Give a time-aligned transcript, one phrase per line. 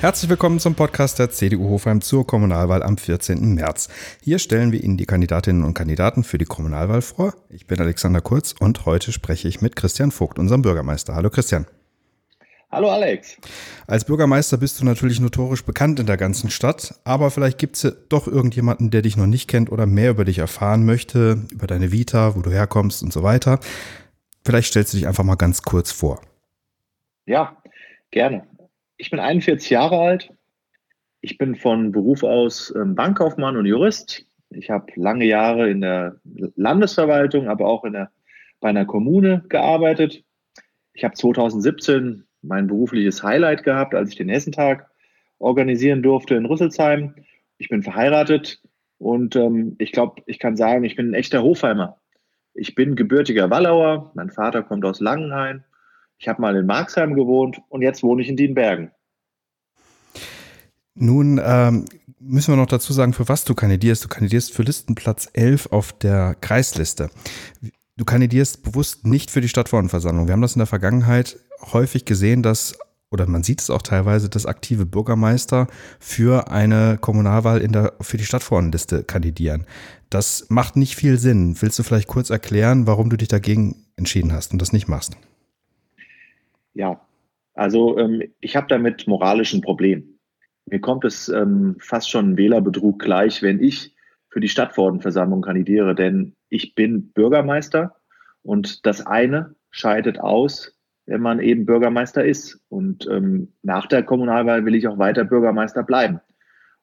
[0.00, 3.54] Herzlich willkommen zum Podcast der CDU Hofheim zur Kommunalwahl am 14.
[3.54, 3.88] März.
[4.22, 7.34] Hier stellen wir Ihnen die Kandidatinnen und Kandidaten für die Kommunalwahl vor.
[7.48, 11.16] Ich bin Alexander Kurz und heute spreche ich mit Christian Vogt, unserem Bürgermeister.
[11.16, 11.66] Hallo Christian.
[12.70, 13.38] Hallo Alex.
[13.88, 17.82] Als Bürgermeister bist du natürlich notorisch bekannt in der ganzen Stadt, aber vielleicht gibt es
[17.82, 21.66] ja doch irgendjemanden, der dich noch nicht kennt oder mehr über dich erfahren möchte, über
[21.66, 23.58] deine Vita, wo du herkommst und so weiter.
[24.44, 26.20] Vielleicht stellst du dich einfach mal ganz kurz vor.
[27.26, 27.56] Ja,
[28.12, 28.46] gerne.
[29.00, 30.32] Ich bin 41 Jahre alt.
[31.20, 34.26] Ich bin von Beruf aus ähm, Bankkaufmann und Jurist.
[34.50, 36.16] Ich habe lange Jahre in der
[36.56, 38.10] Landesverwaltung, aber auch in der,
[38.60, 40.24] bei einer Kommune gearbeitet.
[40.94, 44.90] Ich habe 2017 mein berufliches Highlight gehabt, als ich den Hessentag
[45.38, 47.14] organisieren durfte in Rüsselsheim.
[47.58, 48.60] Ich bin verheiratet
[48.98, 51.98] und ähm, ich glaube, ich kann sagen, ich bin ein echter Hofheimer.
[52.54, 54.10] Ich bin gebürtiger Wallauer.
[54.14, 55.62] Mein Vater kommt aus Langenhain.
[56.18, 58.90] Ich habe mal in Marxheim gewohnt und jetzt wohne ich in Dienbergen.
[60.94, 61.84] Nun ähm,
[62.18, 64.04] müssen wir noch dazu sagen, für was du kandidierst.
[64.04, 67.10] Du kandidierst für Listenplatz 11 auf der Kreisliste.
[67.96, 70.26] Du kandidierst bewusst nicht für die Stadtverordnetenversammlung.
[70.26, 71.38] Wir haben das in der Vergangenheit
[71.72, 72.76] häufig gesehen, dass,
[73.10, 75.68] oder man sieht es auch teilweise, dass aktive Bürgermeister
[76.00, 79.66] für eine Kommunalwahl in der, für die Stadtverordnetenliste kandidieren.
[80.10, 81.56] Das macht nicht viel Sinn.
[81.60, 85.16] Willst du vielleicht kurz erklären, warum du dich dagegen entschieden hast und das nicht machst?
[86.78, 87.00] Ja,
[87.54, 90.20] also ähm, ich habe damit moralischen Problem.
[90.66, 93.96] Mir kommt es ähm, fast schon Wählerbetrug gleich, wenn ich
[94.30, 97.96] für die Stadtverordnetenversammlung kandidiere, denn ich bin Bürgermeister
[98.42, 102.60] und das eine scheidet aus, wenn man eben Bürgermeister ist.
[102.68, 106.20] Und ähm, nach der Kommunalwahl will ich auch weiter Bürgermeister bleiben.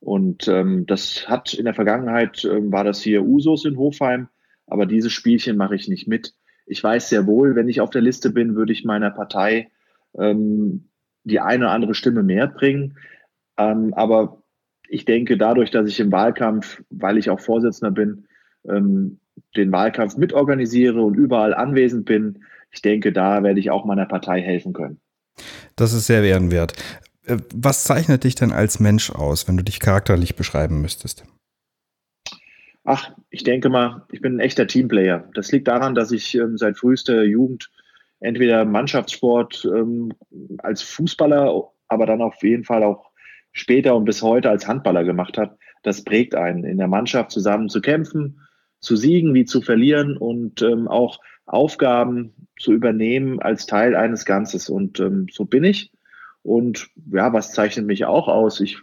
[0.00, 4.28] Und ähm, das hat in der Vergangenheit, ähm, war das hier Usus in Hofheim,
[4.66, 6.34] aber dieses Spielchen mache ich nicht mit.
[6.64, 9.70] Ich weiß sehr wohl, wenn ich auf der Liste bin, würde ich meiner Partei
[10.18, 10.88] ähm,
[11.24, 12.96] die eine oder andere Stimme mehr bringen.
[13.56, 14.42] Ähm, aber
[14.88, 18.26] ich denke, dadurch, dass ich im Wahlkampf, weil ich auch Vorsitzender bin,
[18.68, 19.20] ähm,
[19.56, 24.40] den Wahlkampf mitorganisiere und überall anwesend bin, ich denke, da werde ich auch meiner Partei
[24.40, 25.00] helfen können.
[25.76, 26.74] Das ist sehr ehrenwert.
[27.24, 31.24] Äh, was zeichnet dich denn als Mensch aus, wenn du dich charakterlich beschreiben müsstest?
[32.84, 35.28] Ach, ich denke mal, ich bin ein echter Teamplayer.
[35.34, 37.70] Das liegt daran, dass ich ähm, seit frühester Jugend
[38.22, 40.12] entweder Mannschaftssport ähm,
[40.58, 43.10] als Fußballer, aber dann auf jeden Fall auch
[43.52, 45.58] später und bis heute als Handballer gemacht hat.
[45.82, 48.40] Das prägt einen, in der Mannschaft zusammen zu kämpfen,
[48.80, 54.68] zu siegen wie zu verlieren und ähm, auch Aufgaben zu übernehmen als Teil eines Ganzes.
[54.68, 55.92] Und ähm, so bin ich.
[56.42, 58.60] Und ja, was zeichnet mich auch aus?
[58.60, 58.78] Ich,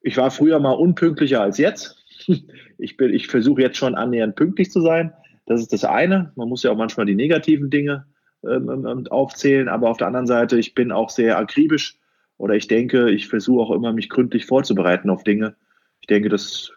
[0.00, 2.00] ich war früher mal unpünktlicher als jetzt.
[2.76, 5.12] Ich, ich versuche jetzt schon annähernd pünktlich zu sein.
[5.46, 6.32] Das ist das eine.
[6.34, 8.04] Man muss ja auch manchmal die negativen Dinge
[8.48, 11.98] ähm, ähm, ähm, aufzählen, aber auf der anderen Seite, ich bin auch sehr akribisch
[12.36, 15.56] oder ich denke, ich versuche auch immer, mich gründlich vorzubereiten auf Dinge.
[16.00, 16.72] Ich denke, das,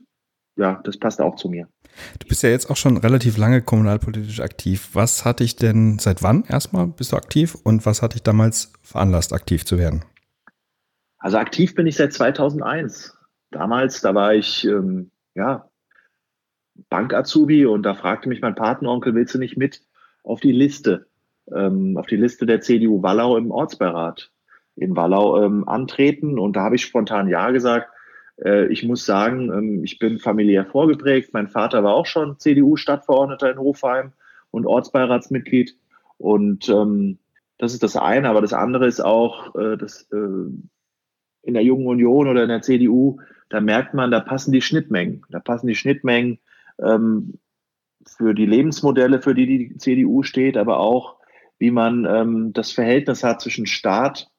[0.56, 1.68] ja, das passt auch zu mir.
[2.20, 4.90] Du bist ja jetzt auch schon relativ lange kommunalpolitisch aktiv.
[4.94, 8.72] Was hat dich denn, seit wann erstmal bist du aktiv und was hat dich damals
[8.82, 10.06] veranlasst, aktiv zu werden?
[11.18, 13.18] Also aktiv bin ich seit 2001.
[13.52, 15.70] Damals, da war ich, ähm, ja,
[16.90, 19.84] Bank-Azubi und da fragte mich mein Patenonkel, willst du nicht mit
[20.24, 21.08] auf die Liste?
[21.54, 24.32] Ähm, auf die Liste der CDU Wallau im Ortsbeirat
[24.76, 26.40] in Wallau ähm, antreten.
[26.40, 27.90] Und da habe ich spontan Ja gesagt.
[28.44, 31.34] Äh, ich muss sagen, ähm, ich bin familiär vorgeprägt.
[31.34, 34.14] Mein Vater war auch schon CDU-Stadtverordneter in Hofheim
[34.52, 35.76] und Ortsbeiratsmitglied.
[36.18, 37.18] Und ähm,
[37.58, 38.30] das ist das eine.
[38.30, 40.18] Aber das andere ist auch, äh, dass äh,
[41.44, 43.20] in der Jungen Union oder in der CDU,
[43.50, 45.26] da merkt man, da passen die Schnittmengen.
[45.30, 46.40] Da passen die Schnittmengen
[46.80, 47.40] ähm,
[48.06, 51.17] für die Lebensmodelle, für die die CDU steht, aber auch
[51.60, 54.30] wie man ähm, das Verhältnis hat zwischen Staat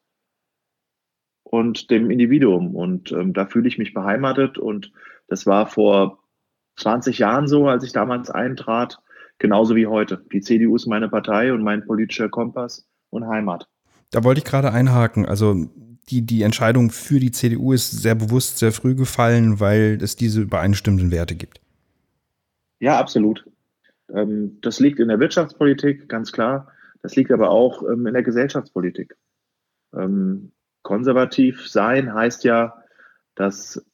[1.43, 2.75] und dem Individuum.
[2.75, 4.59] Und ähm, da fühle ich mich beheimatet.
[4.59, 4.93] Und
[5.27, 6.23] das war vor
[6.77, 8.99] 20 Jahren so, als ich damals eintrat,
[9.39, 10.25] genauso wie heute.
[10.33, 13.69] Die CDU ist meine Partei und mein politischer Kompass und Heimat.
[14.11, 15.27] Da wollte ich gerade einhaken.
[15.27, 15.67] Also
[16.11, 20.41] die, die Entscheidung für die CDU ist sehr bewusst sehr früh gefallen, weil es diese
[20.41, 21.61] übereinstimmenden Werte gibt.
[22.81, 23.45] Ja, absolut.
[24.15, 26.69] Ähm, das liegt in der Wirtschaftspolitik, ganz klar.
[27.03, 29.17] Das liegt aber auch ähm, in der Gesellschaftspolitik.
[29.95, 30.53] Ähm,
[30.83, 32.83] konservativ sein heißt ja,
[33.35, 33.85] das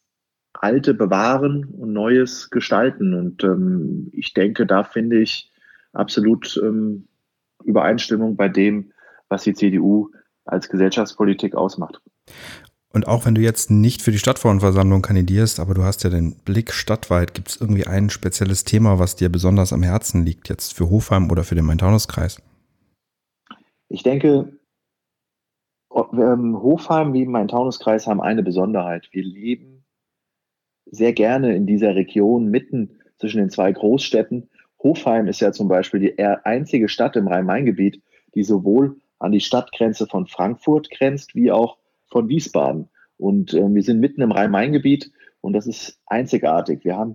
[0.53, 3.15] Alte bewahren und Neues gestalten.
[3.15, 5.53] Und ähm, ich denke, da finde ich
[5.93, 7.09] absolut ähm,
[7.65, 8.93] Übereinstimmung bei dem,
[9.29, 10.11] was die CDU
[10.45, 12.01] als Gesellschaftspolitik ausmacht.
[12.95, 16.37] Und auch wenn du jetzt nicht für die Stadtverordnetenversammlung kandidierst, aber du hast ja den
[16.37, 20.75] Blick stadtweit, gibt es irgendwie ein spezielles Thema, was dir besonders am Herzen liegt, jetzt
[20.75, 22.41] für Hofheim oder für den Main-Taunus-Kreis?
[23.95, 24.59] Ich denke,
[25.95, 29.09] ähm, Hofheim wie mein Taunuskreis haben eine Besonderheit.
[29.13, 29.85] Wir leben
[30.85, 34.51] sehr gerne in dieser Region mitten zwischen den zwei Großstädten.
[34.83, 38.03] Hofheim ist ja zum Beispiel die einzige Stadt im Rhein-Main-Gebiet,
[38.35, 42.89] die sowohl an die Stadtgrenze von Frankfurt grenzt, wie auch von Wiesbaden.
[43.17, 46.85] Und äh, wir sind mitten im Rhein-Main-Gebiet und das ist einzigartig.
[46.85, 47.15] Wir haben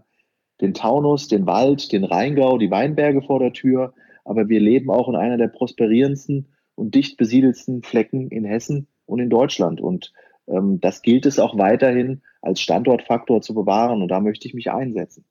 [0.62, 3.94] den Taunus, den Wald, den Rheingau, die Weinberge vor der Tür,
[4.24, 6.48] aber wir leben auch in einer der prosperierendsten
[6.80, 9.82] und dicht besiedelsten Flecken in Hessen und in Deutschland.
[9.82, 10.14] Und
[10.48, 14.72] ähm, das gilt es auch weiterhin als Standortfaktor zu bewahren und da möchte ich mich
[14.72, 15.26] einsetzen.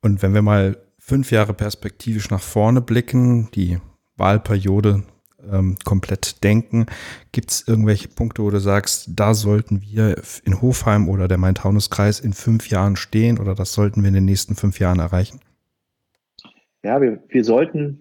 [0.00, 3.78] Und wenn wir mal fünf Jahre perspektivisch nach vorne blicken, die
[4.16, 5.04] Wahlperiode
[5.50, 6.86] ähm, komplett denken.
[7.32, 12.20] Gibt es irgendwelche Punkte, wo du sagst, da sollten wir in Hofheim oder der Main-Taunus-Kreis
[12.20, 15.40] in fünf Jahren stehen oder das sollten wir in den nächsten fünf Jahren erreichen?
[16.84, 18.00] Ja, wir, wir sollten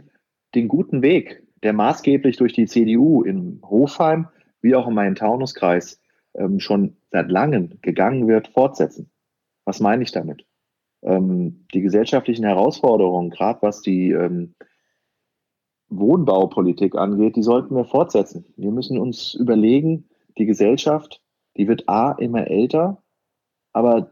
[0.56, 4.28] den guten Weg, der maßgeblich durch die CDU in Hofheim
[4.62, 6.00] wie auch im Main-Taunus-Kreis
[6.36, 9.12] ähm, schon seit langem gegangen wird, fortsetzen.
[9.66, 10.46] Was meine ich damit?
[11.04, 14.56] Ähm, die gesellschaftlichen Herausforderungen, gerade was die ähm,
[15.90, 18.46] Wohnbaupolitik angeht, die sollten wir fortsetzen.
[18.56, 21.22] Wir müssen uns überlegen, die Gesellschaft,
[21.58, 23.04] die wird A immer älter,
[23.74, 24.12] aber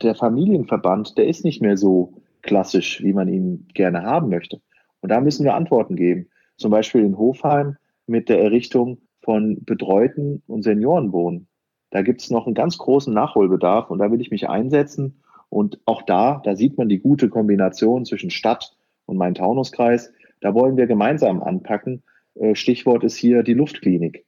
[0.00, 4.60] der Familienverband, der ist nicht mehr so klassisch, wie man ihn gerne haben möchte.
[5.00, 6.30] Und da müssen wir Antworten geben.
[6.58, 7.76] Zum Beispiel in Hofheim
[8.06, 11.48] mit der Errichtung von Betreuten und Seniorenwohnen.
[11.90, 15.22] Da gibt es noch einen ganz großen Nachholbedarf und da will ich mich einsetzen.
[15.48, 18.76] Und auch da, da sieht man die gute Kombination zwischen Stadt
[19.06, 20.12] und Main-Taunus-Kreis.
[20.40, 22.02] Da wollen wir gemeinsam anpacken.
[22.34, 24.26] Äh, Stichwort ist hier die Luftklinik.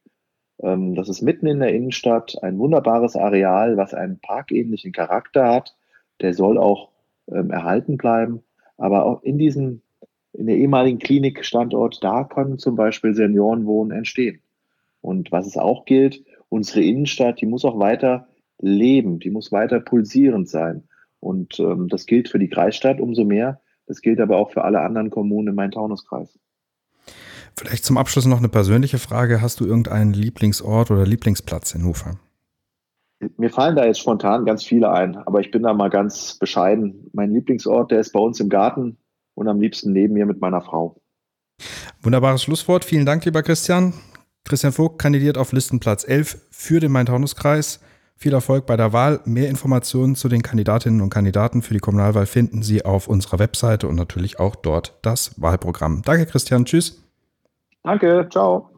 [0.62, 5.76] Ähm, das ist mitten in der Innenstadt ein wunderbares Areal, was einen parkähnlichen Charakter hat.
[6.20, 6.90] Der soll auch
[7.30, 8.42] ähm, erhalten bleiben.
[8.76, 9.82] Aber auch in diesem,
[10.32, 14.40] in der ehemaligen Klinikstandort, da können zum Beispiel Seniorenwohnen entstehen.
[15.00, 18.28] Und was es auch gilt, unsere Innenstadt, die muss auch weiter
[18.58, 20.84] leben, die muss weiter pulsierend sein.
[21.18, 24.80] Und ähm, das gilt für die Kreisstadt umso mehr, das gilt aber auch für alle
[24.80, 26.38] anderen Kommunen im Main-Taunus-Kreis.
[27.56, 29.42] Vielleicht zum Abschluss noch eine persönliche Frage.
[29.42, 32.18] Hast du irgendeinen Lieblingsort oder Lieblingsplatz in Hofheim?
[33.36, 37.10] Mir fallen da jetzt spontan ganz viele ein, aber ich bin da mal ganz bescheiden.
[37.12, 38.96] Mein Lieblingsort, der ist bei uns im Garten
[39.40, 41.00] und am liebsten neben mir mit meiner Frau.
[42.02, 42.84] Wunderbares Schlusswort.
[42.84, 43.94] Vielen Dank, lieber Christian.
[44.44, 47.80] Christian Vogt kandidiert auf Listenplatz 11 für den Main-Taunus-Kreis.
[48.16, 49.20] Viel Erfolg bei der Wahl.
[49.24, 53.88] Mehr Informationen zu den Kandidatinnen und Kandidaten für die Kommunalwahl finden Sie auf unserer Webseite
[53.88, 56.02] und natürlich auch dort das Wahlprogramm.
[56.04, 56.66] Danke, Christian.
[56.66, 57.02] Tschüss.
[57.82, 58.28] Danke.
[58.30, 58.70] Ciao.